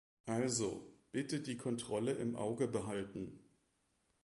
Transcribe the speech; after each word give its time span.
Also, 0.25 0.97
bitte 1.11 1.41
die 1.41 1.57
Kontrolle 1.57 2.13
im 2.13 2.35
Auge 2.35 2.67
behalten! 2.67 3.39